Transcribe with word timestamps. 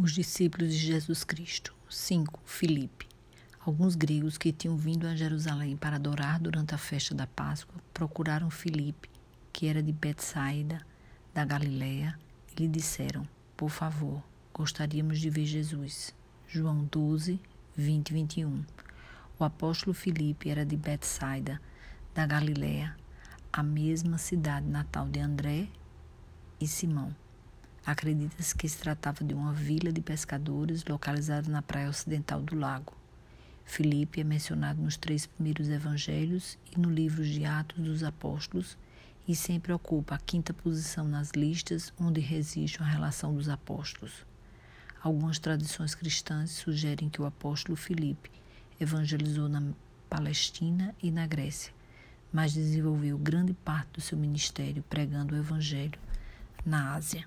Os 0.00 0.12
discípulos 0.12 0.72
de 0.72 0.78
Jesus 0.78 1.24
Cristo. 1.24 1.74
5. 1.90 2.38
Filipe. 2.44 3.08
Alguns 3.58 3.96
gregos 3.96 4.38
que 4.38 4.52
tinham 4.52 4.76
vindo 4.76 5.08
a 5.08 5.16
Jerusalém 5.16 5.76
para 5.76 5.96
adorar 5.96 6.38
durante 6.38 6.72
a 6.72 6.78
festa 6.78 7.16
da 7.16 7.26
Páscoa 7.26 7.82
procuraram 7.92 8.48
Filipe, 8.48 9.10
que 9.52 9.66
era 9.66 9.82
de 9.82 9.90
Betsaida, 9.90 10.86
da 11.34 11.44
Galiléia, 11.44 12.16
e 12.56 12.62
lhe 12.62 12.68
disseram: 12.68 13.26
Por 13.56 13.70
favor, 13.70 14.22
gostaríamos 14.54 15.18
de 15.18 15.30
ver 15.30 15.46
Jesus. 15.46 16.14
João 16.46 16.84
12, 16.92 17.40
20 17.76 18.10
e 18.10 18.12
21. 18.12 18.64
O 19.36 19.42
apóstolo 19.42 19.92
Filipe 19.92 20.48
era 20.48 20.64
de 20.64 20.76
Betsaida, 20.76 21.60
da 22.14 22.24
Galiléia, 22.24 22.96
a 23.52 23.64
mesma 23.64 24.16
cidade 24.16 24.68
natal 24.68 25.08
de 25.08 25.18
André 25.18 25.66
e 26.60 26.68
Simão. 26.68 27.12
Acredita-se 27.88 28.54
que 28.54 28.68
se 28.68 28.76
tratava 28.76 29.24
de 29.24 29.32
uma 29.32 29.50
vila 29.50 29.90
de 29.90 30.02
pescadores 30.02 30.84
localizada 30.84 31.50
na 31.50 31.62
praia 31.62 31.88
ocidental 31.88 32.42
do 32.42 32.54
lago. 32.54 32.92
Filipe 33.64 34.20
é 34.20 34.24
mencionado 34.24 34.82
nos 34.82 34.98
três 34.98 35.24
primeiros 35.24 35.70
evangelhos 35.70 36.58
e 36.70 36.78
no 36.78 36.90
livro 36.90 37.24
de 37.24 37.46
Atos 37.46 37.82
dos 37.82 38.02
Apóstolos 38.02 38.76
e 39.26 39.34
sempre 39.34 39.72
ocupa 39.72 40.16
a 40.16 40.18
quinta 40.18 40.52
posição 40.52 41.08
nas 41.08 41.30
listas 41.30 41.90
onde 41.98 42.20
reside 42.20 42.76
a 42.78 42.84
relação 42.84 43.34
dos 43.34 43.48
apóstolos. 43.48 44.26
Algumas 45.02 45.38
tradições 45.38 45.94
cristãs 45.94 46.50
sugerem 46.50 47.08
que 47.08 47.22
o 47.22 47.24
apóstolo 47.24 47.74
Filipe 47.74 48.30
evangelizou 48.78 49.48
na 49.48 49.62
Palestina 50.10 50.94
e 51.02 51.10
na 51.10 51.26
Grécia, 51.26 51.72
mas 52.30 52.52
desenvolveu 52.52 53.16
grande 53.16 53.54
parte 53.54 53.92
do 53.92 54.02
seu 54.02 54.18
ministério 54.18 54.84
pregando 54.90 55.34
o 55.34 55.38
evangelho 55.38 55.98
na 56.66 56.92
Ásia. 56.92 57.26